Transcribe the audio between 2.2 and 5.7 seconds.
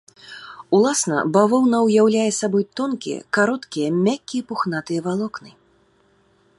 сабой тонкія, кароткія, мяккія пухнатыя валокны.